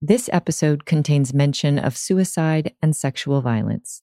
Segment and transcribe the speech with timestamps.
[0.00, 4.00] This episode contains mention of suicide and sexual violence.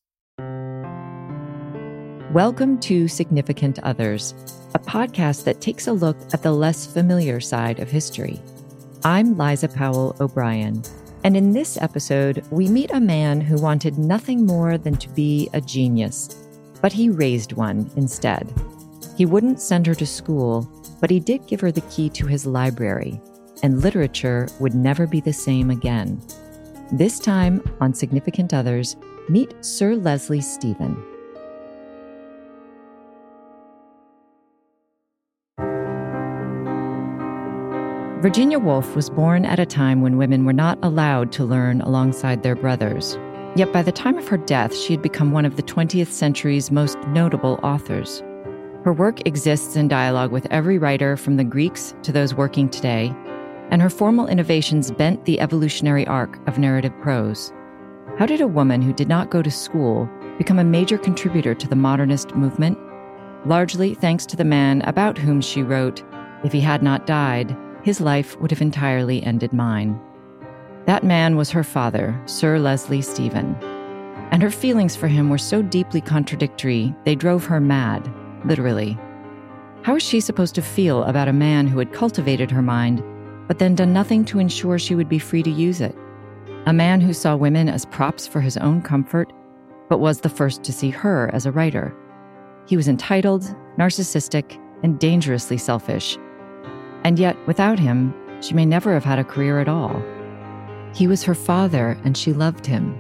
[2.33, 4.33] Welcome to Significant Others,
[4.73, 8.41] a podcast that takes a look at the less familiar side of history.
[9.05, 10.83] I'm Liza Powell O'Brien,
[11.23, 15.49] and in this episode, we meet a man who wanted nothing more than to be
[15.53, 16.45] a genius,
[16.81, 18.53] but he raised one instead.
[19.15, 20.69] He wouldn't send her to school,
[20.99, 23.21] but he did give her the key to his library,
[23.63, 26.21] and literature would never be the same again.
[26.91, 28.95] This time on Significant Others,
[29.29, 30.95] meet Sir Leslie Stephen.
[38.21, 42.41] Virginia Woolf was born at a time when women were not allowed to learn alongside
[42.41, 43.17] their brothers.
[43.55, 46.71] Yet by the time of her death, she had become one of the 20th century's
[46.71, 48.21] most notable authors.
[48.83, 53.15] Her work exists in dialogue with every writer from the Greeks to those working today,
[53.71, 57.53] and her formal innovations bent the evolutionary arc of narrative prose.
[58.17, 61.67] How did a woman who did not go to school become a major contributor to
[61.67, 62.77] the modernist movement?
[63.45, 66.03] Largely thanks to the man about whom she wrote,
[66.43, 69.99] If he had not died, his life would have entirely ended mine.
[70.85, 73.55] That man was her father, Sir Leslie Stephen.
[74.31, 78.11] And her feelings for him were so deeply contradictory, they drove her mad,
[78.45, 78.97] literally.
[79.83, 83.03] How was she supposed to feel about a man who had cultivated her mind,
[83.47, 85.95] but then done nothing to ensure she would be free to use it?
[86.65, 89.31] A man who saw women as props for his own comfort,
[89.89, 91.95] but was the first to see her as a writer.
[92.67, 93.43] He was entitled,
[93.77, 96.17] narcissistic, and dangerously selfish
[97.05, 100.03] and yet, without him, she may never have had a career at all.
[100.95, 102.99] He was her father, and she loved him.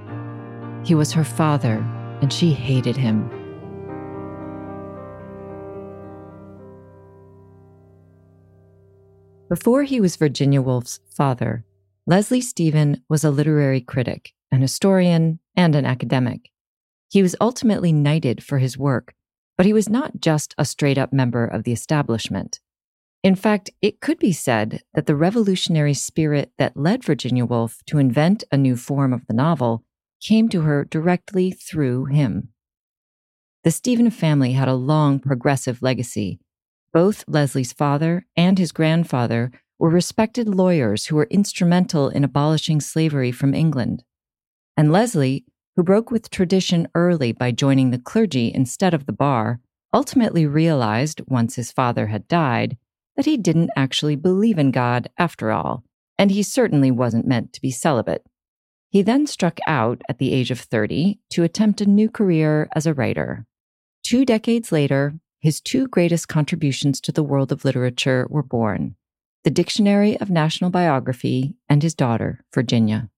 [0.85, 1.83] He was her father,
[2.21, 3.27] and she hated him.
[9.47, 11.63] Before he was Virginia Woolf's father,
[12.07, 16.49] Leslie Stephen was a literary critic, an historian, and an academic.
[17.09, 19.13] He was ultimately knighted for his work,
[19.55, 22.59] but he was not just a straight up member of the establishment.
[23.21, 27.99] In fact, it could be said that the revolutionary spirit that led Virginia Woolf to
[27.99, 29.83] invent a new form of the novel
[30.21, 32.49] came to her directly through him.
[33.63, 36.39] The Stephen family had a long progressive legacy.
[36.95, 43.33] Both Leslie's father and his grandfather were respected lawyers who were instrumental in abolishing slavery
[43.33, 44.05] from England.
[44.77, 45.43] And Leslie,
[45.75, 49.59] who broke with tradition early by joining the clergy instead of the bar,
[49.93, 52.77] ultimately realized, once his father had died,
[53.17, 55.83] that he didn't actually believe in God after all,
[56.17, 58.25] and he certainly wasn't meant to be celibate.
[58.87, 62.85] He then struck out at the age of 30 to attempt a new career as
[62.85, 63.45] a writer.
[64.01, 68.95] Two decades later, his two greatest contributions to the world of literature were born
[69.43, 73.11] the Dictionary of National Biography and his daughter, Virginia.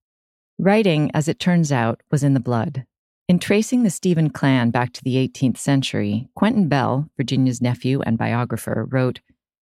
[0.59, 2.85] Writing, as it turns out, was in the blood.
[3.29, 8.17] In tracing the Stephen clan back to the 18th century, Quentin Bell, Virginia's nephew and
[8.17, 9.21] biographer, wrote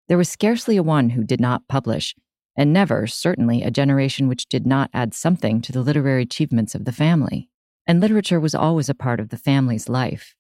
[0.09, 2.15] there was scarcely a one who did not publish,
[2.57, 6.87] and never, certainly, a generation which did not add something to the literary achievements of
[6.87, 7.51] the family.
[7.87, 10.35] And literature was always a part of the family's life.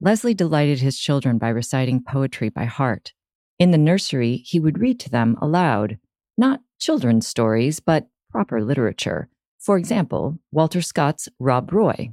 [0.00, 3.14] Leslie delighted his children by reciting poetry by heart.
[3.58, 5.98] In the nursery, he would read to them aloud,
[6.36, 9.30] not children's stories, but proper literature.
[9.58, 12.10] For example, Walter Scott's Rob Roy.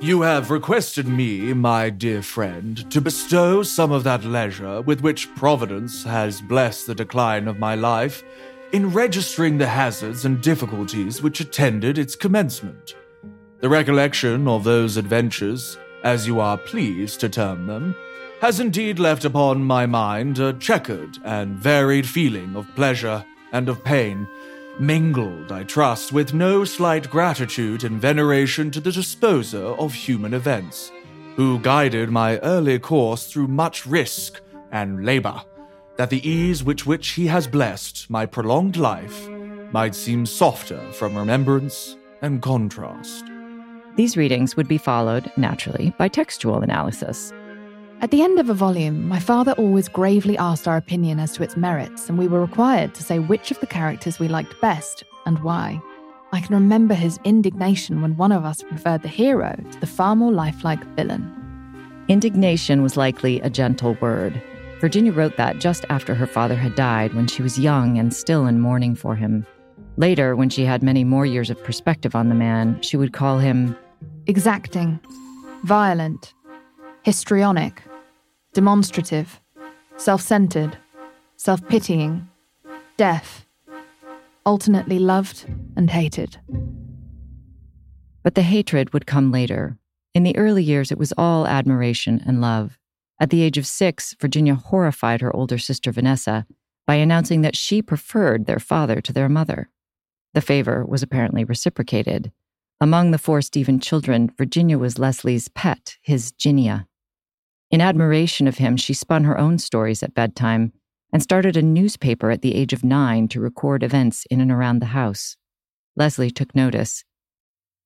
[0.00, 5.32] You have requested me, my dear friend, to bestow some of that leisure with which
[5.34, 8.24] Providence has blessed the decline of my life
[8.72, 12.94] in registering the hazards and difficulties which attended its commencement.
[13.60, 17.96] The recollection of those adventures, as you are pleased to term them,
[18.40, 23.82] has indeed left upon my mind a checkered and varied feeling of pleasure and of
[23.82, 24.28] pain
[24.78, 30.90] mingled, I trust, with no slight gratitude and veneration to the disposer of human events,
[31.36, 34.40] who guided my early course through much risk
[34.72, 35.42] and labor,
[35.96, 39.28] that the ease with which he has blessed my prolonged life
[39.72, 43.24] might seem softer from remembrance and contrast.
[43.96, 47.32] These readings would be followed, naturally, by textual analysis.
[48.00, 51.44] At the end of a volume, my father always gravely asked our opinion as to
[51.44, 55.04] its merits, and we were required to say which of the characters we liked best
[55.26, 55.80] and why.
[56.32, 60.16] I can remember his indignation when one of us preferred the hero to the far
[60.16, 61.30] more lifelike villain.
[62.08, 64.42] Indignation was likely a gentle word.
[64.80, 68.46] Virginia wrote that just after her father had died when she was young and still
[68.46, 69.46] in mourning for him.
[69.96, 73.38] Later, when she had many more years of perspective on the man, she would call
[73.38, 73.76] him
[74.26, 75.00] exacting,
[75.64, 76.34] violent,
[77.02, 77.82] histrionic,
[78.52, 79.40] demonstrative,
[79.96, 80.76] self centered,
[81.36, 82.28] self pitying,
[82.96, 83.46] deaf,
[84.46, 86.38] alternately loved and hated.
[88.22, 89.76] But the hatred would come later.
[90.14, 92.78] In the early years, it was all admiration and love.
[93.20, 96.46] At the age of six, Virginia horrified her older sister Vanessa
[96.86, 99.70] by announcing that she preferred their father to their mother.
[100.34, 102.32] The favor was apparently reciprocated.
[102.80, 106.86] Among the four Stephen children, Virginia was Leslie's pet, his Ginia.
[107.70, 110.72] In admiration of him, she spun her own stories at bedtime
[111.12, 114.80] and started a newspaper at the age of nine to record events in and around
[114.80, 115.36] the house.
[115.96, 117.04] Leslie took notice.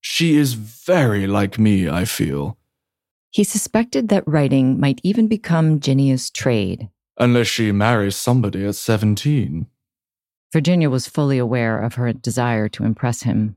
[0.01, 2.57] She is very like me, I feel.
[3.31, 6.89] He suspected that writing might even become Ginia's trade.
[7.19, 9.67] Unless she marries somebody at 17.
[10.53, 13.57] Virginia was fully aware of her desire to impress him.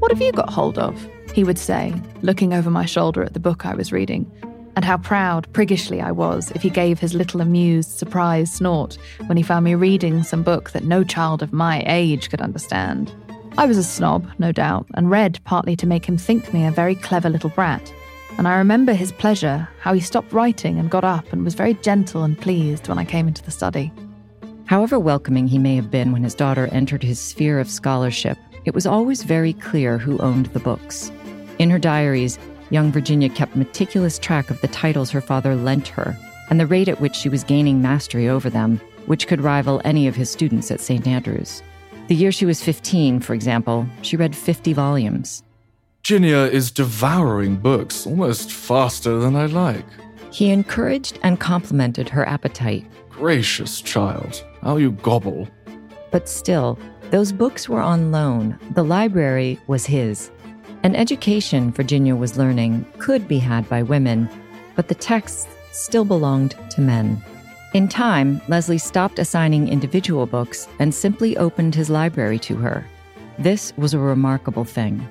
[0.00, 1.08] What have you got hold of?
[1.32, 4.30] He would say, looking over my shoulder at the book I was reading,
[4.74, 9.36] and how proud, priggishly I was if he gave his little amused, surprised snort when
[9.36, 13.14] he found me reading some book that no child of my age could understand.
[13.56, 16.72] I was a snob, no doubt, and read partly to make him think me a
[16.72, 17.92] very clever little brat
[18.38, 21.74] and I remember his pleasure, how he stopped writing and got up and was very
[21.74, 23.92] gentle and pleased when I came into the study.
[24.64, 28.74] However welcoming he may have been when his daughter entered his sphere of scholarship, it
[28.74, 31.10] was always very clear who owned the books.
[31.58, 32.38] In her diaries,
[32.70, 36.16] young Virginia kept meticulous track of the titles her father lent her
[36.50, 40.06] and the rate at which she was gaining mastery over them, which could rival any
[40.06, 41.06] of his students at St.
[41.06, 41.62] Andrews.
[42.08, 45.44] The year she was 15, for example, she read 50 volumes.
[46.02, 49.84] Ginia is devouring books almost faster than I like.
[50.32, 52.84] He encouraged and complimented her appetite.
[53.10, 55.48] Gracious child, how you gobble.
[56.10, 56.78] But still,
[57.10, 58.58] those books were on loan.
[58.74, 60.30] The library was his.
[60.82, 64.28] An education Virginia was learning could be had by women,
[64.76, 67.22] but the texts still belonged to men.
[67.74, 72.86] In time, Leslie stopped assigning individual books and simply opened his library to her.
[73.38, 75.06] This was a remarkable thing.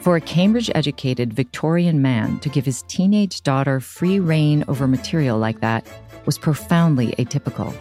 [0.00, 5.38] For a Cambridge educated Victorian man to give his teenage daughter free rein over material
[5.38, 5.86] like that
[6.26, 7.72] was profoundly atypical.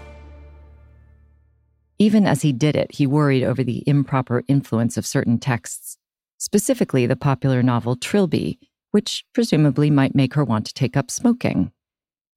[2.02, 6.00] Even as he did it, he worried over the improper influence of certain texts,
[6.40, 8.58] specifically the popular novel Trilby,
[8.90, 11.72] which presumably might make her want to take up smoking.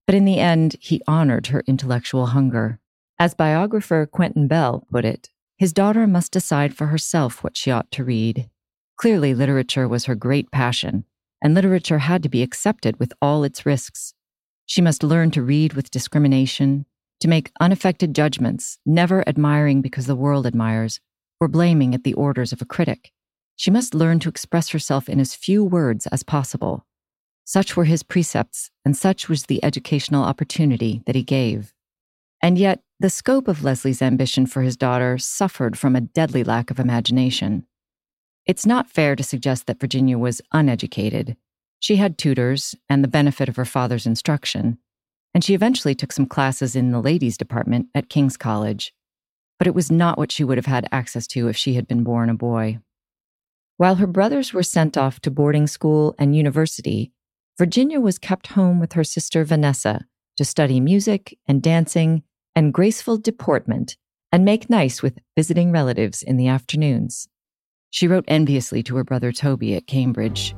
[0.07, 2.79] But in the end, he honored her intellectual hunger.
[3.19, 7.91] As biographer Quentin Bell put it, his daughter must decide for herself what she ought
[7.93, 8.51] to read.
[8.99, 11.07] Clearly, literature was her great passion,
[11.41, 14.13] and literature had to be accepted with all its risks.
[14.67, 16.85] She must learn to read with discrimination,
[17.21, 21.01] to make unaffected judgments, never admiring because the world admires,
[21.41, 23.13] or blaming at the orders of a critic.
[23.57, 26.87] She must learn to express herself in as few words as possible.
[27.45, 31.73] Such were his precepts, and such was the educational opportunity that he gave.
[32.43, 36.71] And yet, the scope of Leslie's ambition for his daughter suffered from a deadly lack
[36.71, 37.67] of imagination.
[38.47, 41.37] It's not fair to suggest that Virginia was uneducated.
[41.81, 44.79] She had tutors and the benefit of her father's instruction,
[45.35, 48.95] and she eventually took some classes in the ladies' department at King's College.
[49.59, 52.05] But it was not what she would have had access to if she had been
[52.05, 52.79] born a boy.
[53.77, 57.11] While her brothers were sent off to boarding school and university,
[57.59, 62.23] Virginia was kept home with her sister Vanessa to study music and dancing
[62.55, 63.97] and graceful deportment
[64.33, 67.29] and make nice with visiting relatives in the afternoons.
[67.91, 70.55] She wrote enviously to her brother Toby at Cambridge.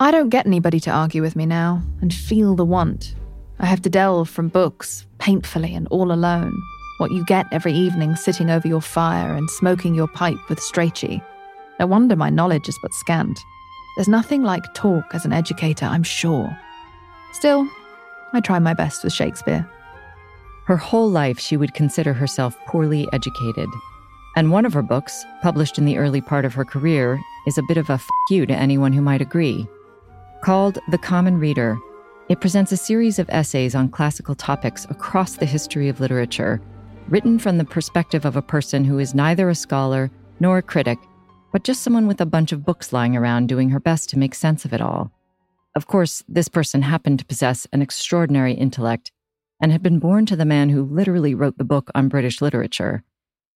[0.00, 3.14] I don't get anybody to argue with me now and feel the want.
[3.60, 6.62] I have to delve from books, painfully and all alone,
[6.96, 11.22] what you get every evening sitting over your fire and smoking your pipe with Strachey.
[11.78, 13.38] No wonder my knowledge is but scant.
[13.96, 16.56] There's nothing like talk as an educator, I'm sure.
[17.32, 17.68] Still,
[18.32, 19.68] I try my best with Shakespeare.
[20.64, 23.68] Her whole life, she would consider herself poorly educated,
[24.36, 27.64] and one of her books, published in the early part of her career, is a
[27.68, 29.68] bit of a f you to anyone who might agree.
[30.42, 31.78] Called The Common Reader,
[32.30, 36.62] it presents a series of essays on classical topics across the history of literature,
[37.08, 40.96] written from the perspective of a person who is neither a scholar nor a critic,
[41.52, 44.36] but just someone with a bunch of books lying around doing her best to make
[44.36, 45.10] sense of it all.
[45.74, 49.10] Of course, this person happened to possess an extraordinary intellect
[49.60, 53.02] and had been born to the man who literally wrote the book on British literature.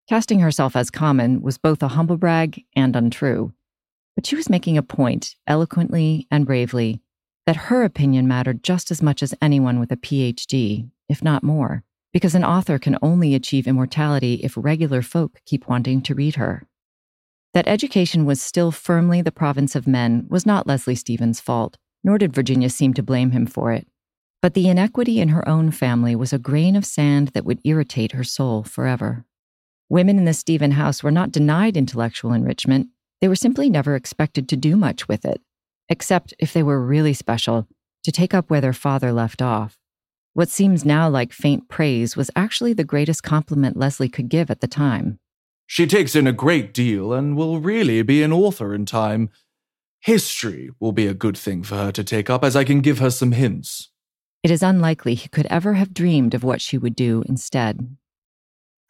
[0.09, 3.53] Casting herself as common was both a humble brag and untrue.
[4.17, 7.04] But she was making a point, eloquently and bravely,
[7.47, 11.83] that her opinion mattered just as much as anyone with a PhD, if not more,
[12.13, 16.67] because an author can only achieve immortality if regular folk keep wanting to read her.
[17.53, 22.19] That education was still firmly the province of men was not Leslie Stephen's fault, nor
[22.19, 23.87] did Virginia seem to blame him for it.
[24.43, 28.13] But the inequity in her own family was a grain of sand that would irritate
[28.13, 29.25] her soul forever.
[29.89, 32.89] Women in the Stephen house were not denied intellectual enrichment,
[33.21, 35.41] they were simply never expected to do much with it,
[35.89, 37.69] except if they were really special,
[38.05, 39.79] to take up where their father left off.
[40.35, 44.61] What seems now like faint praise was actually the greatest compliment Leslie could give at
[44.61, 45.19] the time.
[45.67, 49.31] She takes in a great deal and will really be an author in time.
[50.01, 52.99] History will be a good thing for her to take up, as I can give
[52.99, 53.91] her some hints.
[54.43, 57.97] It is unlikely he could ever have dreamed of what she would do instead.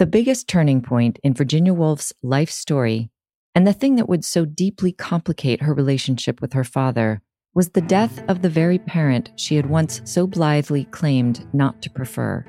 [0.01, 3.11] The biggest turning point in Virginia Woolf's life story,
[3.55, 7.23] and the thing that would so deeply complicate her relationship with her father,
[7.55, 11.91] was the death of the very parent she had once so blithely claimed not to
[11.91, 12.45] prefer.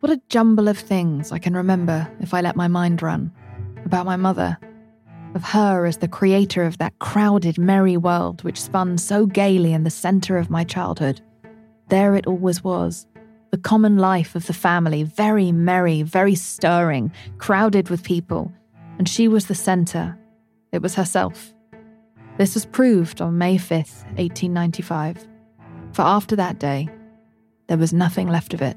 [0.00, 3.32] What a jumble of things I can remember if I let my mind run
[3.84, 4.58] about my mother,
[5.34, 9.84] of her as the creator of that crowded, merry world which spun so gaily in
[9.84, 11.20] the centre of my childhood.
[11.88, 13.06] There it always was.
[13.50, 18.52] The common life of the family, very merry, very stirring, crowded with people,
[18.98, 20.18] and she was the centre.
[20.72, 21.54] It was herself.
[22.38, 25.26] This was proved on May 5th, 1895.
[25.92, 26.88] For after that day,
[27.68, 28.76] there was nothing left of it.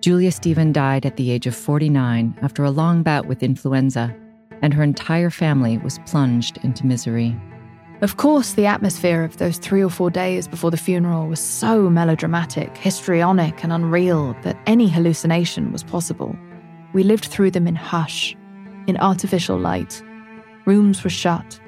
[0.00, 4.14] Julia Stephen died at the age of 49 after a long bout with influenza,
[4.62, 7.36] and her entire family was plunged into misery.
[8.02, 11.88] Of course, the atmosphere of those three or four days before the funeral was so
[11.88, 16.36] melodramatic, histrionic, and unreal that any hallucination was possible.
[16.92, 18.36] We lived through them in hush,
[18.86, 20.02] in artificial light.
[20.66, 21.60] Rooms were shut,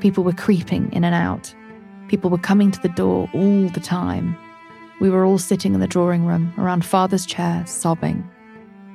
[0.00, 1.54] People were creeping in and out.
[2.08, 4.36] People were coming to the door all the time.
[5.00, 8.28] We were all sitting in the drawing room around father's chair, sobbing.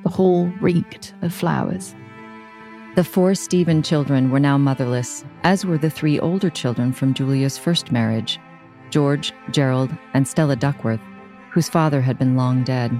[0.03, 1.95] The hall reeked of flowers.
[2.95, 7.57] The four Stephen children were now motherless, as were the three older children from Julia's
[7.57, 8.39] first marriage
[8.89, 10.99] George, Gerald, and Stella Duckworth,
[11.51, 12.91] whose father had been long dead.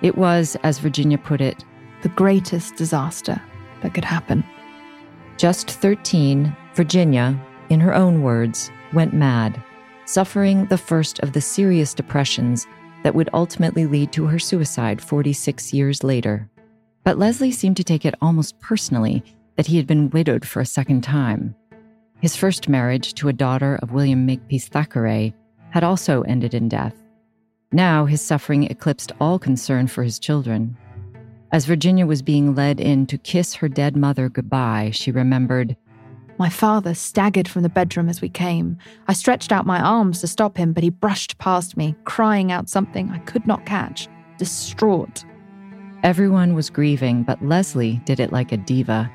[0.00, 1.64] It was, as Virginia put it,
[2.02, 3.42] the greatest disaster
[3.82, 4.44] that could happen.
[5.36, 9.62] Just 13, Virginia, in her own words, went mad,
[10.04, 12.66] suffering the first of the serious depressions
[13.02, 16.48] that would ultimately lead to her suicide 46 years later.
[17.04, 19.24] But Leslie seemed to take it almost personally
[19.56, 21.54] that he had been widowed for a second time.
[22.20, 25.34] His first marriage to a daughter of William Makepeace Thackeray
[25.70, 26.94] had also ended in death.
[27.72, 30.76] Now his suffering eclipsed all concern for his children.
[31.52, 35.76] As Virginia was being led in to kiss her dead mother goodbye, she remembered
[36.38, 38.78] my father staggered from the bedroom as we came.
[39.06, 42.68] I stretched out my arms to stop him, but he brushed past me, crying out
[42.68, 45.24] something I could not catch, distraught.
[46.02, 49.08] Everyone was grieving, but Leslie did it like a diva.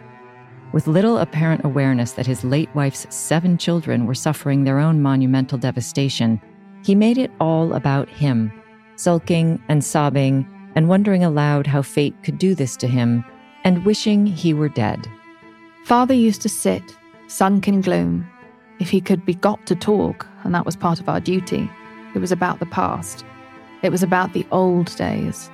[0.71, 5.57] With little apparent awareness that his late wife's seven children were suffering their own monumental
[5.57, 6.39] devastation,
[6.85, 8.53] he made it all about him,
[8.95, 13.25] sulking and sobbing and wondering aloud how fate could do this to him,
[13.63, 15.07] and wishing he were dead.
[15.85, 18.29] Father used to sit sunk in gloom.
[18.79, 21.67] If he could be got to talk, and that was part of our duty,
[22.13, 23.25] it was about the past.
[23.81, 25.49] It was about the old days.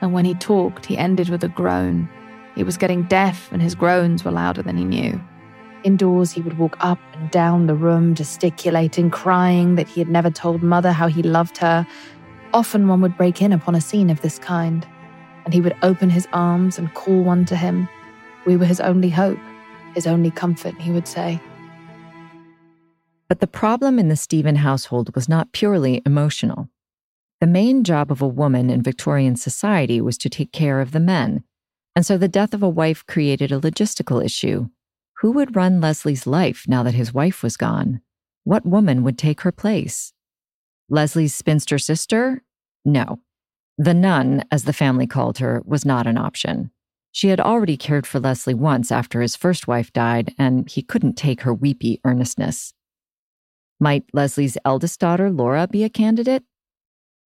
[0.00, 2.08] And when he talked, he ended with a groan.
[2.56, 5.20] He was getting deaf, and his groans were louder than he knew.
[5.84, 10.28] Indoors, he would walk up and down the room, gesticulating, crying that he had never
[10.28, 11.86] told Mother how he loved her.
[12.54, 14.86] Often one would break in upon a scene of this kind,
[15.44, 17.88] and he would open his arms and call one to him.
[18.46, 19.38] We were his only hope
[19.96, 21.40] his only comfort, he would say.
[23.28, 26.68] But the problem in the Stephen household was not purely emotional.
[27.40, 31.00] The main job of a woman in Victorian society was to take care of the
[31.00, 31.42] men,
[31.96, 34.68] and so the death of a wife created a logistical issue.
[35.20, 38.02] Who would run Leslie's life now that his wife was gone?
[38.44, 40.12] What woman would take her place?
[40.88, 42.42] Leslie's spinster sister?
[42.84, 43.20] No.
[43.78, 46.70] The nun, as the family called her, was not an option.
[47.12, 51.14] She had already cared for Leslie once after his first wife died, and he couldn't
[51.14, 52.74] take her weepy earnestness.
[53.80, 56.44] Might Leslie's eldest daughter, Laura, be a candidate?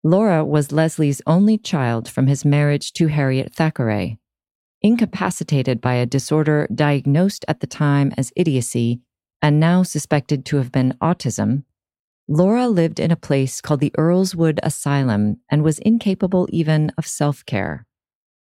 [0.02, 4.18] Laura was Leslie's only child from his marriage to Harriet Thackeray.
[4.80, 9.00] Incapacitated by a disorder diagnosed at the time as idiocy
[9.42, 11.64] and now suspected to have been autism,
[12.32, 17.44] Laura lived in a place called the Earlswood Asylum and was incapable even of self
[17.44, 17.88] care.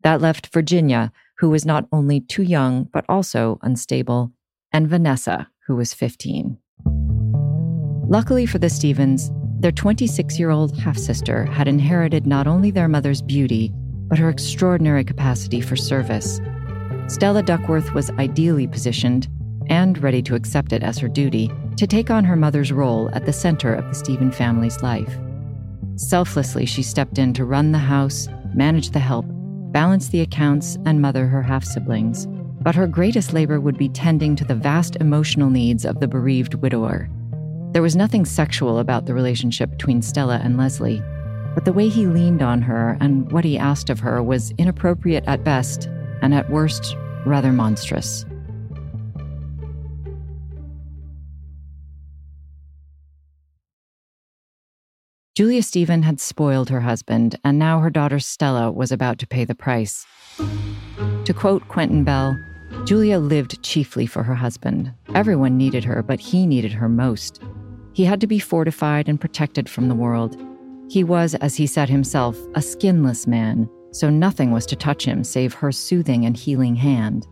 [0.04, 4.32] That left Virginia who was not only too young, but also unstable,
[4.72, 6.58] and Vanessa, who was 15.
[8.08, 12.88] Luckily for the Stephens, their 26 year old half sister had inherited not only their
[12.88, 13.74] mother's beauty,
[14.08, 16.40] but her extraordinary capacity for service.
[17.08, 19.28] Stella Duckworth was ideally positioned
[19.68, 23.26] and ready to accept it as her duty to take on her mother's role at
[23.26, 25.18] the center of the Stephen family's life.
[25.96, 29.26] Selflessly, she stepped in to run the house, manage the help,
[29.72, 32.28] balance the accounts, and mother her half siblings.
[32.62, 36.56] But her greatest labor would be tending to the vast emotional needs of the bereaved
[36.56, 37.10] widower.
[37.72, 41.04] There was nothing sexual about the relationship between Stella and Leslie,
[41.54, 45.24] but the way he leaned on her and what he asked of her was inappropriate
[45.28, 45.90] at best,
[46.22, 48.26] and at worst, rather monstrous.
[55.36, 59.46] Julia Stephen had spoiled her husband, and now her daughter Stella was about to pay
[59.46, 60.06] the price.
[60.38, 62.38] To quote Quentin Bell,
[62.86, 64.94] Julia lived chiefly for her husband.
[65.16, 67.42] Everyone needed her, but he needed her most.
[67.94, 70.38] He had to be fortified and protected from the world.
[70.88, 75.24] He was, as he said himself, a skinless man, so nothing was to touch him
[75.24, 77.26] save her soothing and healing hand.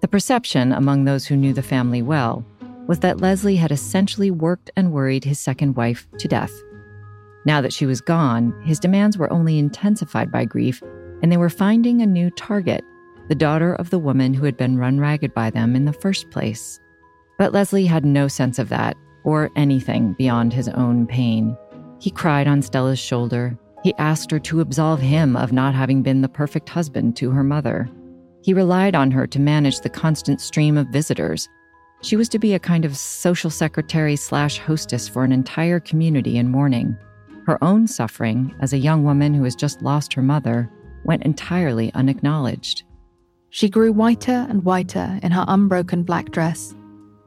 [0.00, 2.44] The perception among those who knew the family well
[2.88, 6.52] was that Leslie had essentially worked and worried his second wife to death.
[7.44, 10.82] Now that she was gone, his demands were only intensified by grief,
[11.22, 12.84] and they were finding a new target
[13.28, 16.30] the daughter of the woman who had been run ragged by them in the first
[16.30, 16.78] place.
[17.38, 21.56] But Leslie had no sense of that, or anything beyond his own pain.
[22.00, 23.58] He cried on Stella's shoulder.
[23.82, 27.42] He asked her to absolve him of not having been the perfect husband to her
[27.42, 27.88] mother.
[28.42, 31.48] He relied on her to manage the constant stream of visitors.
[32.02, 36.36] She was to be a kind of social secretary slash hostess for an entire community
[36.36, 36.96] in mourning.
[37.46, 40.70] Her own suffering, as a young woman who has just lost her mother,
[41.04, 42.84] went entirely unacknowledged.
[43.50, 46.74] She grew whiter and whiter in her unbroken black dress.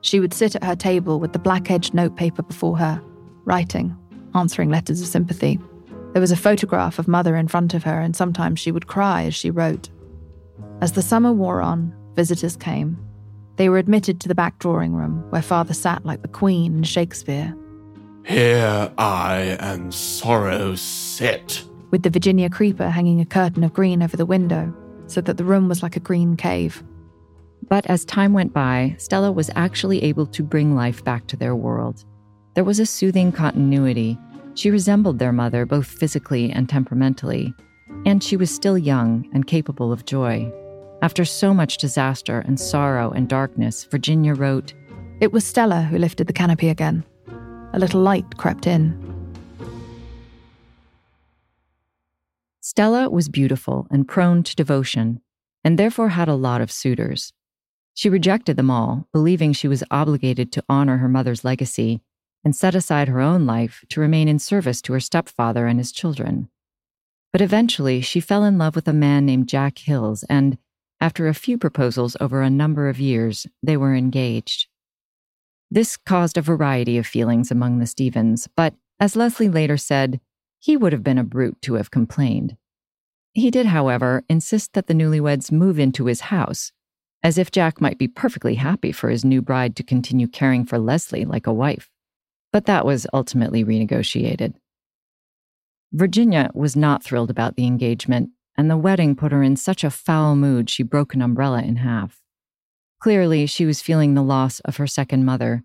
[0.02, 3.02] She would sit at her table with the black edged notepaper before her,
[3.46, 3.96] writing,
[4.34, 5.60] answering letters of sympathy.
[6.14, 9.24] There was a photograph of mother in front of her, and sometimes she would cry
[9.24, 9.90] as she wrote.
[10.82, 12.98] As the summer wore on, visitors came.
[13.58, 16.84] They were admitted to the back drawing room, where father sat like the queen in
[16.84, 17.56] Shakespeare.
[18.28, 21.64] Here I and sorrow sit.
[21.92, 24.76] With the Virginia creeper hanging a curtain of green over the window,
[25.08, 26.84] so that the room was like a green cave.
[27.70, 31.56] But as time went by, Stella was actually able to bring life back to their
[31.56, 32.04] world.
[32.54, 34.18] There was a soothing continuity.
[34.56, 37.54] She resembled their mother both physically and temperamentally,
[38.06, 40.52] and she was still young and capable of joy.
[41.02, 44.74] After so much disaster and sorrow and darkness, Virginia wrote,
[45.22, 47.06] It was Stella who lifted the canopy again.
[47.74, 48.96] A little light crept in.
[52.62, 55.22] Stella was beautiful and prone to devotion,
[55.64, 57.34] and therefore had a lot of suitors.
[57.94, 62.02] She rejected them all, believing she was obligated to honor her mother's legacy
[62.44, 65.92] and set aside her own life to remain in service to her stepfather and his
[65.92, 66.50] children.
[67.34, 70.58] But eventually, she fell in love with a man named Jack Hills, and
[71.02, 74.68] after a few proposals over a number of years, they were engaged.
[75.70, 80.22] This caused a variety of feelings among the Stephens, but as Leslie later said,
[80.60, 82.58] he would have been a brute to have complained.
[83.34, 86.72] He did, however, insist that the newlyweds move into his house,
[87.22, 90.80] as if Jack might be perfectly happy for his new bride to continue caring for
[90.80, 91.92] Leslie like a wife.
[92.52, 94.56] But that was ultimately renegotiated.
[95.92, 99.92] Virginia was not thrilled about the engagement, and the wedding put her in such a
[99.92, 102.24] foul mood she broke an umbrella in half.
[103.00, 105.64] Clearly, she was feeling the loss of her second mother,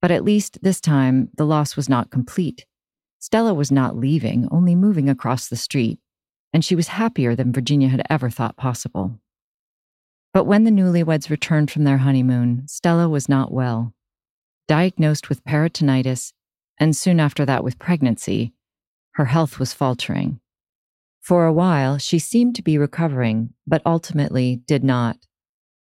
[0.00, 2.66] but at least this time the loss was not complete.
[3.18, 5.98] Stella was not leaving, only moving across the street,
[6.52, 9.20] and she was happier than Virginia had ever thought possible.
[10.32, 13.92] But when the newlyweds returned from their honeymoon, Stella was not well.
[14.68, 16.32] Diagnosed with peritonitis,
[16.78, 18.54] and soon after that with pregnancy,
[19.12, 20.40] her health was faltering.
[21.20, 25.18] For a while, she seemed to be recovering, but ultimately did not.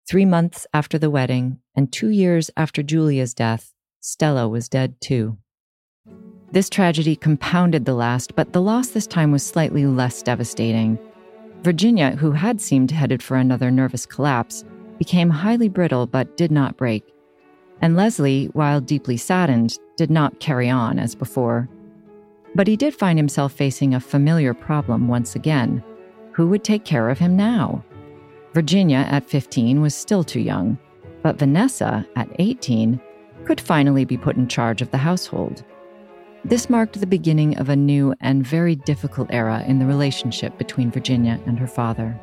[0.08, 5.36] Three months after the wedding, and two years after Julia's death, Stella was dead too.
[6.52, 10.96] This tragedy compounded the last, but the loss this time was slightly less devastating.
[11.62, 14.64] Virginia, who had seemed headed for another nervous collapse,
[14.96, 17.02] became highly brittle but did not break.
[17.82, 21.68] And Leslie, while deeply saddened, did not carry on as before.
[22.54, 25.82] But he did find himself facing a familiar problem once again.
[26.34, 27.84] Who would take care of him now?
[28.56, 30.78] Virginia, at 15, was still too young,
[31.22, 32.98] but Vanessa, at 18,
[33.44, 35.62] could finally be put in charge of the household.
[36.42, 40.90] This marked the beginning of a new and very difficult era in the relationship between
[40.90, 42.18] Virginia and her father.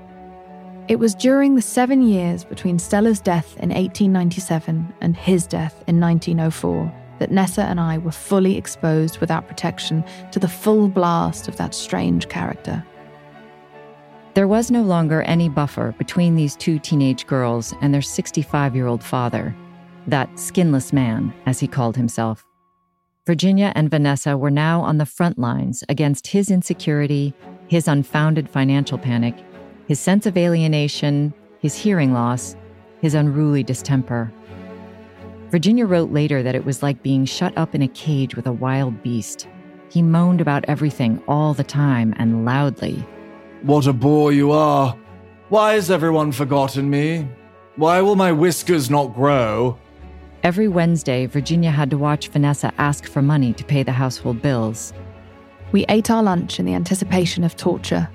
[0.87, 5.99] It was during the seven years between Stella's death in 1897 and his death in
[5.99, 11.57] 1904 that Nessa and I were fully exposed without protection to the full blast of
[11.57, 12.83] that strange character.
[14.33, 18.87] There was no longer any buffer between these two teenage girls and their 65 year
[18.87, 19.55] old father,
[20.07, 22.43] that skinless man, as he called himself.
[23.27, 27.33] Virginia and Vanessa were now on the front lines against his insecurity,
[27.67, 29.35] his unfounded financial panic,
[29.87, 32.55] his sense of alienation, his hearing loss,
[33.01, 34.33] his unruly distemper.
[35.51, 38.51] Virginia wrote later that it was like being shut up in a cage with a
[38.51, 39.47] wild beast.
[39.89, 43.05] He moaned about everything all the time and loudly.
[43.63, 44.93] What a bore you are.
[45.47, 47.25] Why has everyone forgotten me?
[47.77, 49.79] Why will my whiskers not grow?
[50.43, 54.91] Every Wednesday, Virginia had to watch Vanessa ask for money to pay the household bills.
[55.71, 58.09] We ate our lunch in the anticipation of torture.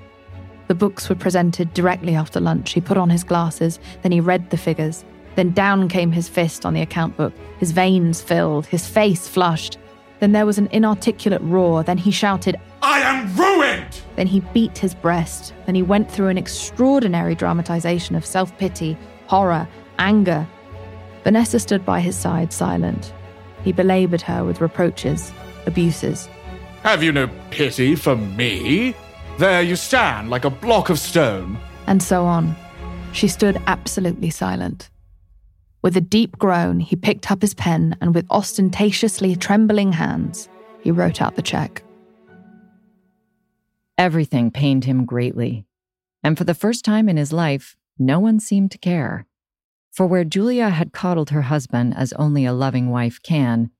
[0.67, 2.73] The books were presented directly after lunch.
[2.73, 5.03] He put on his glasses, then he read the figures.
[5.35, 9.79] Then down came his fist on the account book, his veins filled, his face flushed.
[10.19, 11.83] Then there was an inarticulate roar.
[11.83, 14.01] Then he shouted, I am ruined!
[14.15, 15.53] Then he beat his breast.
[15.65, 20.47] Then he went through an extraordinary dramatization of self pity, horror, anger.
[21.23, 23.13] Vanessa stood by his side, silent.
[23.63, 25.31] He belabored her with reproaches,
[25.65, 26.29] abuses.
[26.83, 28.95] Have you no pity for me?
[29.37, 31.57] There you stand like a block of stone.
[31.87, 32.55] And so on.
[33.11, 34.89] She stood absolutely silent.
[35.81, 40.49] With a deep groan, he picked up his pen and with ostentatiously trembling hands,
[40.81, 41.83] he wrote out the check.
[43.97, 45.65] Everything pained him greatly.
[46.23, 49.25] And for the first time in his life, no one seemed to care.
[49.91, 53.71] For where Julia had coddled her husband as only a loving wife can,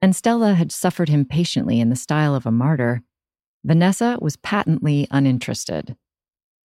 [0.00, 3.02] and Stella had suffered him patiently in the style of a martyr,
[3.64, 5.96] Vanessa was patently uninterested.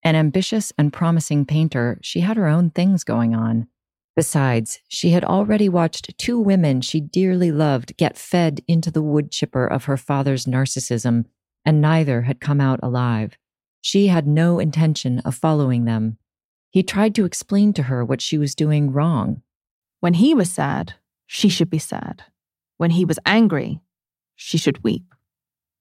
[0.02, 3.68] An ambitious and promising painter, she had her own things going on.
[4.18, 9.30] Besides, she had already watched two women she dearly loved get fed into the wood
[9.30, 11.26] chipper of her father's narcissism,
[11.64, 13.38] and neither had come out alive.
[13.80, 16.18] She had no intention of following them.
[16.68, 19.42] He tried to explain to her what she was doing wrong.
[20.00, 20.94] When he was sad,
[21.28, 22.24] she should be sad.
[22.76, 23.78] When he was angry,
[24.34, 25.14] she should weep.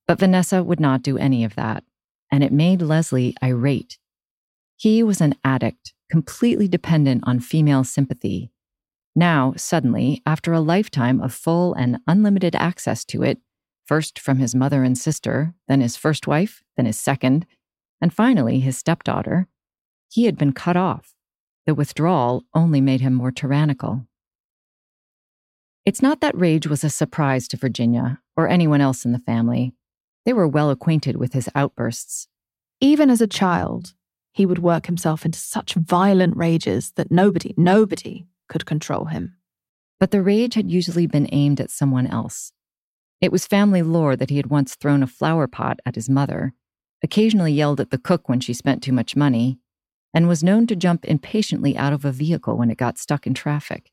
[0.06, 1.84] But Vanessa would not do any of that,
[2.32, 3.97] and it made Leslie irate.
[4.76, 8.52] He was an addict completely dependent on female sympathy.
[9.15, 13.39] Now, suddenly, after a lifetime of full and unlimited access to it,
[13.86, 17.46] first from his mother and sister, then his first wife, then his second,
[18.00, 19.48] and finally his stepdaughter,
[20.12, 21.15] he had been cut off.
[21.65, 24.08] The withdrawal only made him more tyrannical.
[25.86, 29.74] It's not that rage was a surprise to Virginia or anyone else in the family.
[30.26, 32.28] They were well acquainted with his outbursts.
[32.80, 33.93] Even as a child,
[34.38, 39.36] he would work himself into such violent rages that nobody, nobody could control him.
[40.00, 42.52] But the rage had usually been aimed at someone else.
[43.19, 46.54] It was family lore that he had once thrown a flower pot at his mother,
[47.04, 49.58] occasionally yelled at the cook when she spent too much money,
[50.13, 53.34] and was known to jump impatiently out of a vehicle when it got stuck in
[53.34, 53.91] traffic.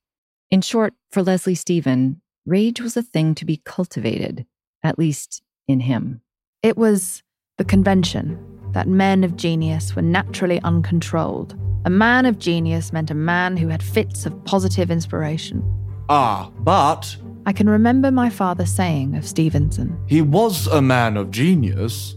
[0.51, 4.45] In short, for Leslie Stephen, rage was a thing to be cultivated,
[4.83, 6.21] at least in him.
[6.63, 7.23] It was
[7.57, 11.57] the convention that men of genius were naturally uncontrolled.
[11.87, 15.63] A man of genius meant a man who had fits of positive inspiration.
[16.09, 17.17] Ah, but.
[17.47, 22.17] I can remember my father saying of Stevenson He was a man of genius.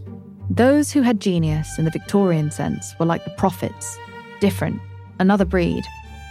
[0.50, 3.98] Those who had genius in the Victorian sense were like the prophets,
[4.40, 4.80] different,
[5.18, 5.84] another breed.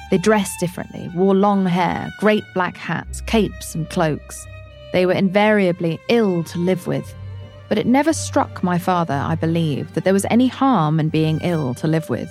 [0.10, 4.48] They dressed differently, wore long hair, great black hats, capes, and cloaks.
[4.94, 7.14] They were invariably ill to live with,
[7.70, 11.40] but it never struck my father, I believe, that there was any harm in being
[11.42, 12.30] ill to live with.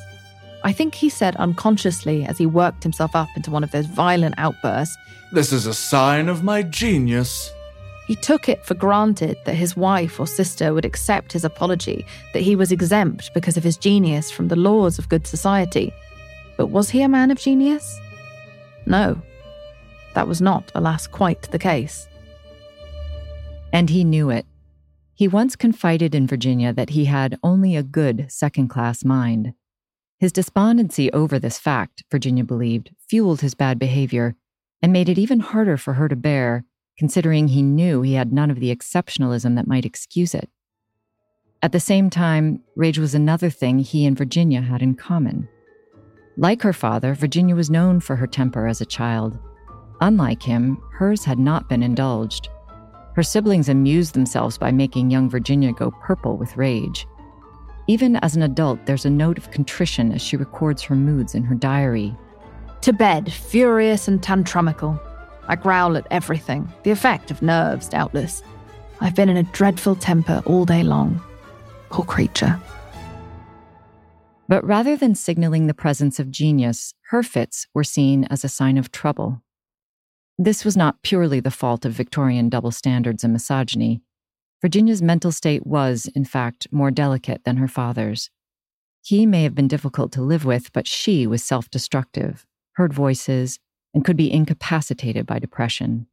[0.65, 4.35] I think he said unconsciously as he worked himself up into one of those violent
[4.39, 4.97] outbursts
[5.33, 7.53] This is a sign of my genius.
[8.07, 12.43] He took it for granted that his wife or sister would accept his apology, that
[12.43, 15.93] he was exempt because of his genius from the laws of good society.
[16.57, 18.01] But was he a man of genius?
[18.87, 19.21] No.
[20.15, 22.09] That was not, alas, quite the case.
[23.73, 24.47] And he knew it.
[25.17, 29.55] He once confided in Virginia that he had only a good second class mind.
[30.19, 34.37] His despondency over this fact, Virginia believed, fueled his bad behavior
[34.83, 36.67] and made it even harder for her to bear,
[36.99, 40.51] considering he knew he had none of the exceptionalism that might excuse it.
[41.63, 45.49] At the same time, rage was another thing he and Virginia had in common.
[46.37, 49.39] Like her father, Virginia was known for her temper as a child.
[50.03, 52.51] Unlike him, hers had not been indulged.
[53.17, 57.09] Her siblings amused themselves by making young Virginia go purple with rage.
[57.87, 61.43] Even as an adult, there's a note of contrition as she records her moods in
[61.43, 62.15] her diary.
[62.83, 65.01] To bed, furious and tantrumical.
[65.49, 68.43] I growl at everything, the effect of nerves, doubtless.
[69.01, 71.23] I've been in a dreadful temper all day long.
[71.89, 72.61] Poor creature.
[74.47, 78.77] But rather than signaling the presence of genius, her fits were seen as a sign
[78.77, 79.41] of trouble.
[80.39, 84.03] This was not purely the fault of Victorian double standards and misogyny.
[84.61, 88.31] Virginia's mental state was, in fact, more delicate than her father's.
[89.03, 93.59] He may have been difficult to live with, but she was self destructive, heard voices,
[93.95, 96.07] and could be incapacitated by depression.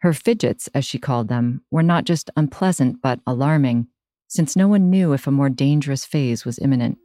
[0.00, 3.88] Her fidgets, as she called them, were not just unpleasant but alarming,
[4.28, 6.98] since no one knew if a more dangerous phase was imminent.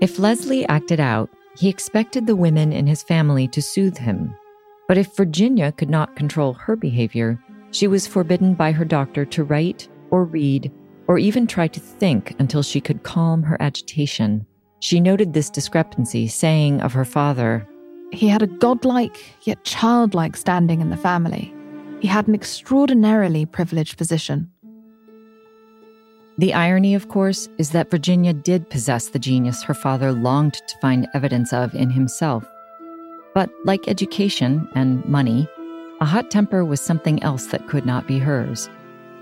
[0.00, 4.34] If Leslie acted out, he expected the women in his family to soothe him.
[4.92, 9.42] But if Virginia could not control her behavior, she was forbidden by her doctor to
[9.42, 10.70] write or read
[11.08, 14.44] or even try to think until she could calm her agitation.
[14.80, 17.66] She noted this discrepancy, saying of her father,
[18.12, 21.54] He had a godlike yet childlike standing in the family.
[22.00, 24.50] He had an extraordinarily privileged position.
[26.36, 30.78] The irony, of course, is that Virginia did possess the genius her father longed to
[30.82, 32.46] find evidence of in himself.
[33.34, 35.48] But like education and money,
[36.00, 38.68] a hot temper was something else that could not be hers.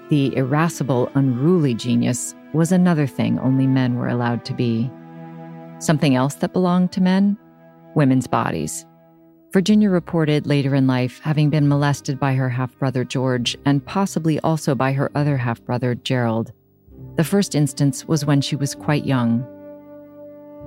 [0.08, 4.90] The irascible, unruly genius was another thing only men were allowed to be.
[5.78, 7.38] Something else that belonged to men?
[7.94, 8.84] Women's bodies.
[9.52, 14.38] Virginia reported later in life having been molested by her half brother George and possibly
[14.40, 16.52] also by her other half brother Gerald.
[17.16, 19.44] The first instance was when she was quite young.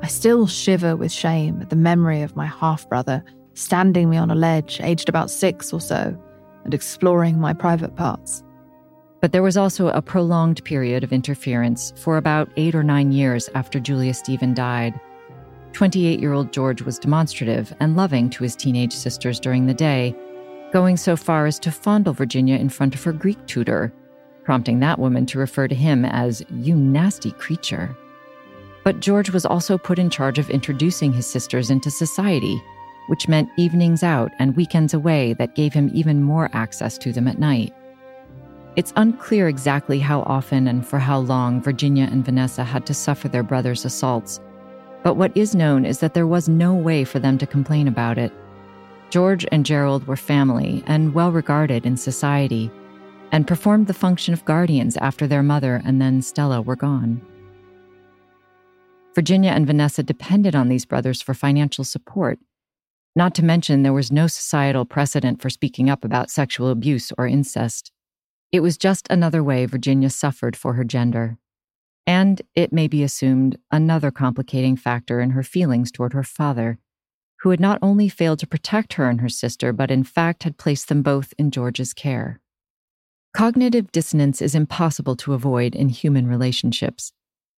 [0.04, 4.30] I still shiver with shame at the memory of my half brother standing me on
[4.30, 6.18] a ledge, aged about six or so,
[6.66, 8.44] and exploring my private parts.
[9.22, 13.50] But there was also a prolonged period of interference for about eight or nine years
[13.56, 15.00] after Julia Stephen died.
[15.72, 20.14] 28 year old George was demonstrative and loving to his teenage sisters during the day,
[20.74, 23.94] going so far as to fondle Virginia in front of her Greek tutor,
[24.44, 27.96] prompting that woman to refer to him as, you nasty creature.
[28.84, 32.62] But George was also put in charge of introducing his sisters into society,
[33.08, 37.28] which meant evenings out and weekends away that gave him even more access to them
[37.28, 37.74] at night.
[38.76, 43.28] It's unclear exactly how often and for how long Virginia and Vanessa had to suffer
[43.28, 44.40] their brother's assaults,
[45.04, 48.18] but what is known is that there was no way for them to complain about
[48.18, 48.32] it.
[49.12, 52.72] George and Gerald were family and well regarded in society,
[53.32, 57.22] and performed the function of guardians after their mother and then Stella were gone.
[59.16, 62.40] Virginia and Vanessa depended on these brothers for financial support.
[63.16, 67.28] Not to mention, there was no societal precedent for speaking up about sexual abuse or
[67.28, 67.92] incest.
[68.52, 71.38] It was just another way Virginia suffered for her gender.
[72.08, 76.80] And it may be assumed another complicating factor in her feelings toward her father,
[77.42, 80.58] who had not only failed to protect her and her sister, but in fact had
[80.58, 82.42] placed them both in George's care.
[83.36, 87.14] Cognitive dissonance is impossible to avoid in human relationships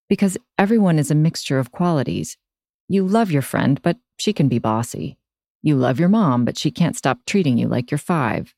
[0.10, 2.38] because everyone is a mixture of qualities.
[2.88, 5.18] You love your friend, but she can be bossy.
[5.62, 8.54] You love your mom, but she can't stop treating you like you're five.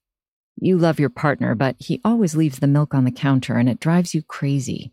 [0.59, 3.79] You love your partner, but he always leaves the milk on the counter and it
[3.79, 4.91] drives you crazy.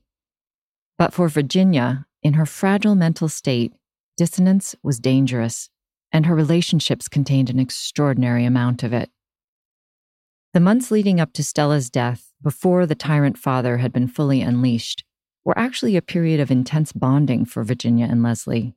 [0.99, 3.73] But for Virginia, in her fragile mental state,
[4.17, 5.71] dissonance was dangerous,
[6.13, 9.11] and her relationships contained an extraordinary amount of it.
[10.53, 15.03] The months leading up to Stella's death, before the tyrant father had been fully unleashed,
[15.45, 18.75] were actually a period of intense bonding for Virginia and Leslie.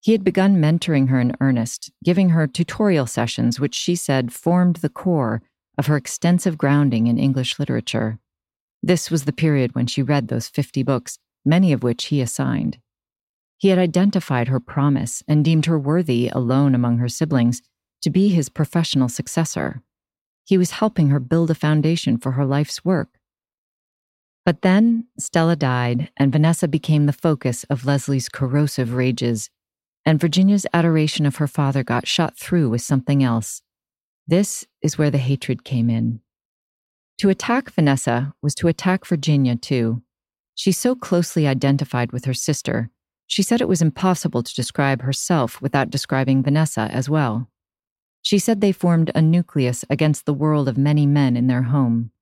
[0.00, 4.76] He had begun mentoring her in earnest, giving her tutorial sessions, which she said formed
[4.76, 5.42] the core
[5.78, 8.18] of her extensive grounding in English literature.
[8.82, 12.78] This was the period when she read those 50 books, many of which he assigned.
[13.58, 17.62] He had identified her promise and deemed her worthy, alone among her siblings,
[18.02, 19.82] to be his professional successor.
[20.44, 23.15] He was helping her build a foundation for her life's work.
[24.46, 29.50] But then Stella died, and Vanessa became the focus of Leslie's corrosive rages,
[30.04, 33.62] and Virginia's adoration of her father got shot through with something else.
[34.24, 36.20] This is where the hatred came in.
[37.18, 40.02] To attack Vanessa was to attack Virginia, too.
[40.54, 42.90] She so closely identified with her sister,
[43.26, 47.50] she said it was impossible to describe herself without describing Vanessa as well.
[48.22, 52.12] She said they formed a nucleus against the world of many men in their home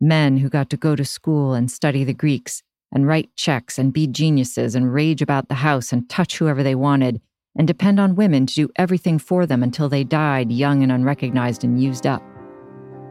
[0.00, 3.92] men who got to go to school and study the Greeks and write checks and
[3.92, 7.20] be geniuses and rage about the house and touch whoever they wanted
[7.56, 11.64] and depend on women to do everything for them until they died young and unrecognized
[11.64, 12.22] and used up.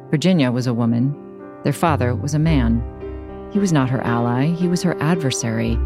[0.10, 1.16] Virginia was a woman.
[1.64, 2.82] Their father was a man.
[3.52, 5.78] He was not her ally, he was her adversary.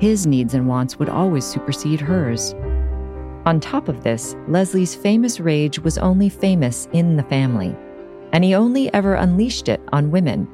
[0.00, 2.54] His needs and wants would always supersede hers.
[3.46, 7.76] On top of this, Leslie's famous rage was only famous in the family
[8.32, 10.48] and he only ever unleashed it on women.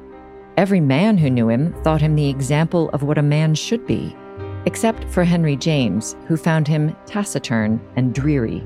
[0.57, 4.15] Every man who knew him thought him the example of what a man should be,
[4.65, 8.59] except for Henry James, who found him taciturn and dreary.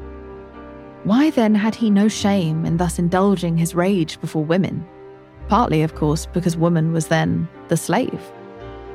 [1.03, 4.85] Why then had he no shame in thus indulging his rage before women?
[5.47, 8.21] Partly, of course, because woman was then the slave.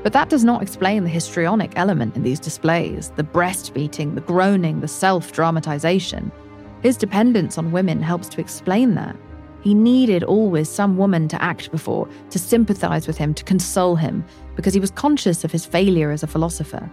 [0.02, 4.20] But that does not explain the histrionic element in these displays the breast beating, the
[4.20, 6.30] groaning, the self dramatization.
[6.82, 9.16] His dependence on women helps to explain that.
[9.62, 14.24] He needed always some woman to act before, to sympathize with him, to console him,
[14.56, 16.90] because he was conscious of his failure as a philosopher.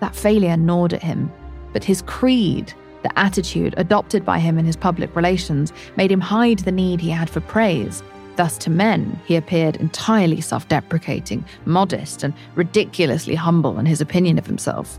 [0.00, 1.30] That failure gnawed at him,
[1.72, 6.60] but his creed, the attitude adopted by him in his public relations, made him hide
[6.60, 8.02] the need he had for praise.
[8.36, 14.38] Thus, to men, he appeared entirely self deprecating, modest, and ridiculously humble in his opinion
[14.38, 14.98] of himself.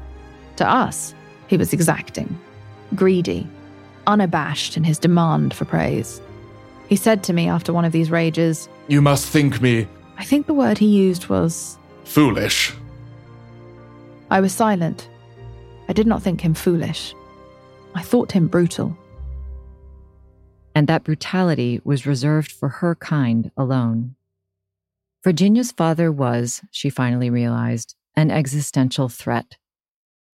[0.58, 1.16] To us,
[1.48, 2.38] he was exacting,
[2.96, 3.48] greedy,
[4.06, 6.22] unabashed in his demand for praise.
[6.90, 9.88] He said to me after one of these rages, You must think me.
[10.18, 12.74] I think the word he used was foolish.
[14.32, 15.08] I was silent.
[15.88, 17.14] I did not think him foolish.
[17.94, 18.98] I thought him brutal.
[20.74, 24.16] And that brutality was reserved for her kind alone.
[25.24, 29.58] Virginia's father was, she finally realized, an existential threat.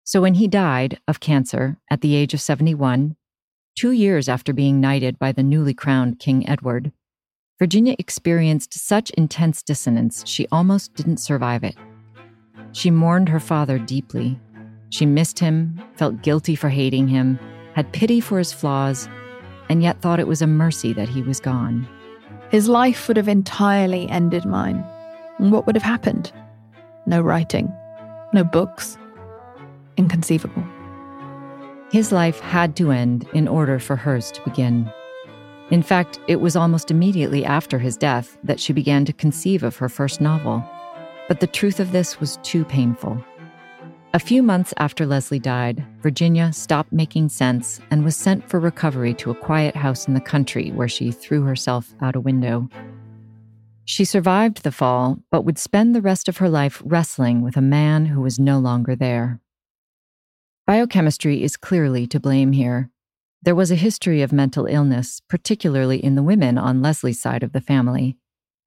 [0.06, 3.18] So when he died of cancer at the age of 71,
[3.76, 6.94] Two years after being knighted by the newly crowned King Edward,
[7.60, 11.76] Virginia experienced such intense dissonance she almost didn't survive it.
[12.72, 14.40] She mourned her father deeply.
[14.92, 17.38] She missed him, felt guilty for hating him,
[17.74, 19.10] had pity for his flaws,
[19.68, 21.86] and yet thought it was a mercy that he was gone.
[22.52, 24.86] His life would have entirely ended mine.
[25.38, 26.32] And what would have happened?
[27.06, 27.74] No writing,
[28.32, 28.98] no books.
[29.98, 30.64] Inconceivable.
[31.92, 34.92] His life had to end in order for hers to begin.
[35.72, 39.78] In fact, it was almost immediately after his death that she began to conceive of
[39.78, 40.64] her first novel.
[41.28, 43.24] But the truth of this was too painful.
[44.14, 49.14] A few months after Leslie died, Virginia stopped making sense and was sent for recovery
[49.16, 52.70] to a quiet house in the country where she threw herself out a window.
[53.84, 57.62] She survived the fall, but would spend the rest of her life wrestling with a
[57.62, 59.42] man who was no longer there.
[60.68, 62.90] Biochemistry is clearly to blame here.
[63.44, 67.52] There was a history of mental illness, particularly in the women on Leslie's side of
[67.52, 68.18] the family,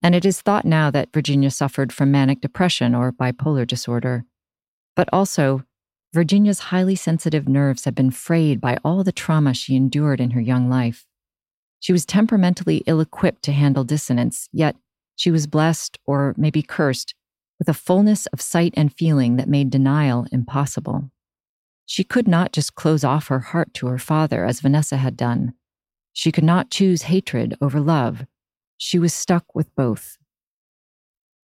[0.00, 4.24] and it is thought now that Virginia suffered from manic depression or bipolar disorder.
[4.94, 5.64] But also,
[6.14, 10.40] Virginia's highly sensitive nerves had been frayed by all the trauma she endured in her
[10.40, 11.04] young life.
[11.80, 14.76] She was temperamentally ill equipped to handle dissonance, yet
[15.16, 17.16] she was blessed, or maybe cursed,
[17.58, 21.10] with a fullness of sight and feeling that made denial impossible.
[21.90, 25.54] She could not just close off her heart to her father as Vanessa had done.
[26.12, 28.26] She could not choose hatred over love.
[28.76, 30.18] She was stuck with both.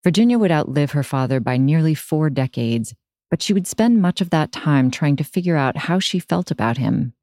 [0.05, 2.95] Virginia would outlive her father by nearly four decades,
[3.31, 6.51] but she would spend much of that time trying to figure out how she felt
[6.51, 7.15] about him.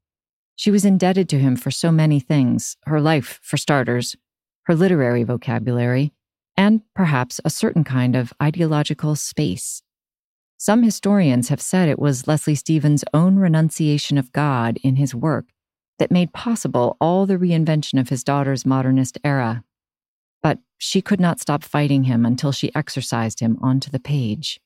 [0.56, 4.16] She was indebted to him for so many things her life, for starters,
[4.64, 6.12] her literary vocabulary,
[6.56, 9.83] and perhaps a certain kind of ideological space.
[10.64, 15.44] Some historians have said it was Leslie Stephen's own renunciation of God in his work
[15.98, 19.62] that made possible all the reinvention of his daughter's modernist era.
[20.42, 24.58] But she could not stop fighting him until she exorcised him onto the page.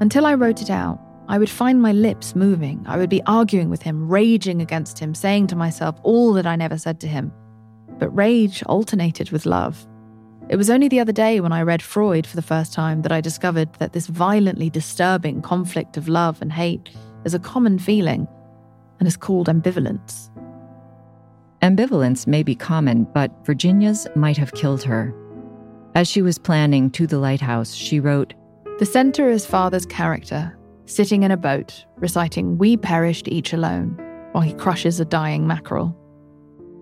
[0.00, 2.84] Until I wrote it out, I would find my lips moving.
[2.86, 6.56] I would be arguing with him, raging against him, saying to myself all that I
[6.56, 7.32] never said to him.
[7.98, 9.86] But rage alternated with love.
[10.48, 13.12] It was only the other day when I read Freud for the first time that
[13.12, 16.90] I discovered that this violently disturbing conflict of love and hate
[17.24, 18.26] is a common feeling
[18.98, 20.30] and is called ambivalence.
[21.62, 25.14] Ambivalence may be common, but Virginia's might have killed her.
[25.94, 28.34] As she was planning To the Lighthouse, she wrote
[28.78, 33.96] The center is father's character, sitting in a boat, reciting We perished each alone,
[34.32, 35.96] while he crushes a dying mackerel.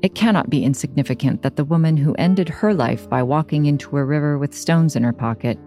[0.02, 4.04] It cannot be insignificant that the woman who ended her life by walking into a
[4.04, 5.58] river with stones in her pocket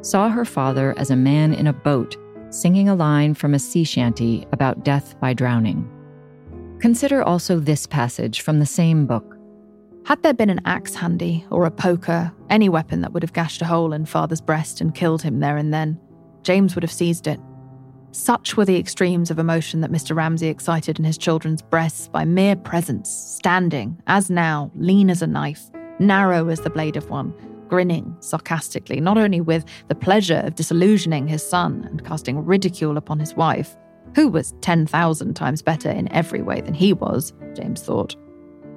[0.00, 2.16] saw her father as a man in a boat
[2.50, 5.88] singing a line from a sea shanty about death by drowning.
[6.80, 9.36] Consider also this passage from the same book.
[10.04, 13.62] Had there been an axe handy, or a poker, any weapon that would have gashed
[13.62, 15.98] a hole in father's breast and killed him there and then,
[16.42, 17.40] James would have seized it.
[18.16, 20.16] Such were the extremes of emotion that Mr.
[20.16, 25.26] Ramsay excited in his children's breasts by mere presence, standing, as now, lean as a
[25.26, 27.34] knife, narrow as the blade of one,
[27.68, 33.18] grinning sarcastically, not only with the pleasure of disillusioning his son and casting ridicule upon
[33.18, 33.76] his wife,
[34.14, 38.16] who was 10,000 times better in every way than he was, James thought,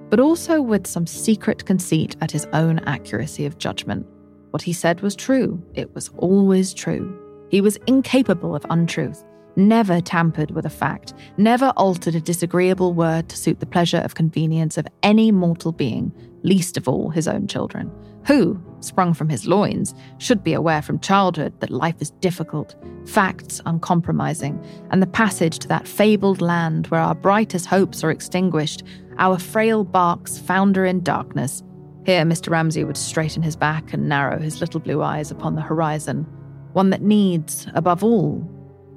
[0.10, 4.06] but also with some secret conceit at his own accuracy of judgment.
[4.52, 7.29] What he said was true, it was always true.
[7.50, 9.24] He was incapable of untruth.
[9.56, 14.16] never tampered with a fact, never altered a disagreeable word to suit the pleasure of
[14.16, 17.92] convenience of any mortal being, least of all his own children,
[18.26, 22.76] who, sprung from his loins, should be aware from childhood that life is difficult,
[23.06, 28.84] facts uncompromising, and the passage to that fabled land where our brightest hopes are extinguished,
[29.18, 31.64] our frail barks founder in darkness.
[32.06, 32.50] Here, Mr.
[32.50, 36.26] Ramsay would straighten his back and narrow his little blue eyes upon the horizon,
[36.74, 38.48] one that needs, above all,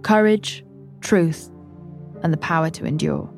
[0.03, 0.65] courage,
[1.01, 1.51] truth,
[2.23, 3.29] and the power to endure.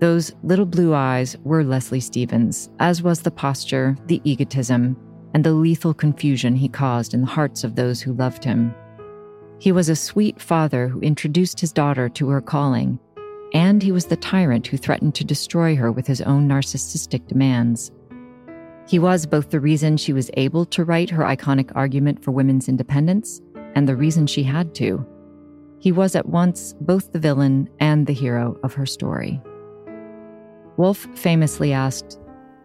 [0.00, 4.96] Those little blue eyes were Leslie Stephen's, as was the posture, the egotism,
[5.34, 8.74] and the lethal confusion he caused in the hearts of those who loved him.
[9.58, 13.00] He was a sweet father who introduced his daughter to her calling,
[13.52, 17.90] and he was the tyrant who threatened to destroy her with his own narcissistic demands.
[18.88, 22.70] He was both the reason she was able to write her iconic argument for women's
[22.70, 23.42] independence
[23.74, 25.06] and the reason she had to.
[25.78, 29.42] He was at once both the villain and the hero of her story.
[30.78, 32.18] Woolf famously asked,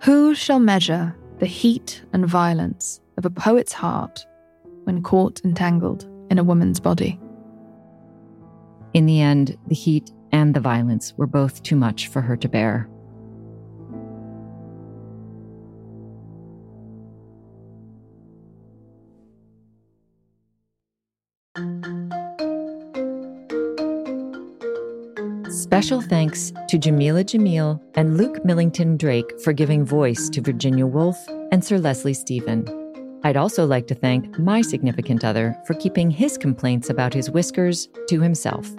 [0.04, 4.26] Who shall measure the heat and violence of a poet's heart
[4.86, 7.20] when caught entangled in a woman's body?
[8.94, 12.48] In the end, the heat and the violence were both too much for her to
[12.48, 12.88] bear.
[25.84, 31.18] Special thanks to Jameela Jamil and Luke Millington Drake for giving voice to Virginia Woolf
[31.52, 33.20] and Sir Leslie Stephen.
[33.26, 37.90] I'd also like to thank my significant other for keeping his complaints about his whiskers
[38.08, 38.72] to himself.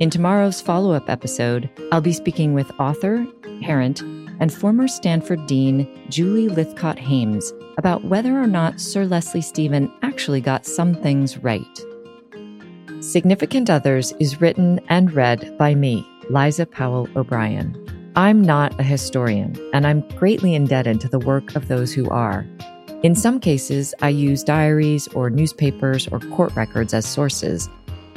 [0.00, 3.26] In tomorrow's follow up episode, I'll be speaking with author,
[3.60, 4.00] parent,
[4.40, 10.40] and former Stanford Dean Julie Lythcott Haims about whether or not Sir Leslie Stephen actually
[10.40, 11.84] got some things right.
[13.00, 17.76] Significant Others is written and read by me, Liza Powell O'Brien.
[18.16, 22.46] I'm not a historian, and I'm greatly indebted to the work of those who are.
[23.02, 27.68] In some cases, I use diaries or newspapers or court records as sources,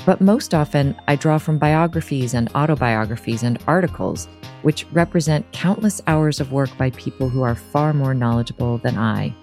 [0.05, 4.29] but most often I draw from biographies and autobiographies and articles,
[4.61, 9.35] which represent countless hours of work by people who are far more knowledgeable than I.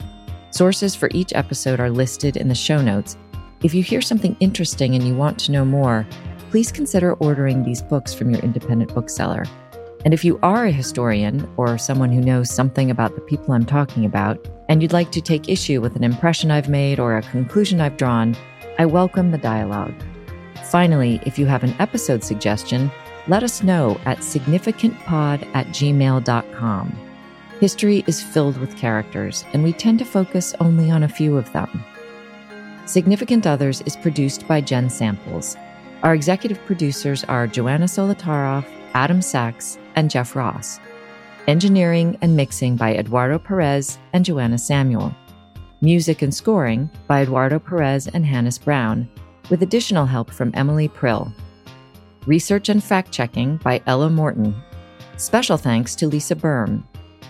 [0.51, 3.19] Sources for each episode are listed in the show notes.
[3.63, 6.07] If you hear something interesting and you want to know more,
[6.53, 9.47] please consider ordering these books from your independent bookseller.
[10.05, 13.65] And if you are a historian or someone who knows something about the people I'm
[13.65, 17.23] talking about, and you'd like to take issue with an impression I've made or a
[17.23, 18.37] conclusion I've drawn,
[18.79, 19.95] I welcome the dialogue.
[20.65, 22.91] Finally, if you have an episode suggestion,
[23.29, 26.99] let us know at significantpod at gmail.com.
[27.61, 31.51] History is filled with characters, and we tend to focus only on a few of
[31.55, 31.83] them.
[32.85, 35.57] Significant Others is produced by Jen Samples.
[36.03, 40.81] Our executive producers are Joanna Solotaroff, Adam Sachs, and Jeff Ross.
[41.47, 45.15] Engineering and mixing by Eduardo Perez and Joanna Samuel.
[45.81, 49.09] Music and scoring by Eduardo Perez and Hannis Brown,
[49.49, 51.33] with additional help from Emily Prill.
[52.27, 54.61] Research and fact checking by Ella Morton.
[55.19, 56.83] Special thanks to Lisa Berm.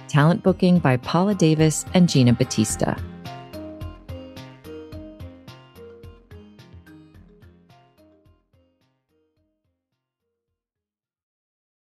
[0.08, 2.96] Talent booking by Paula Davis and Gina Batista.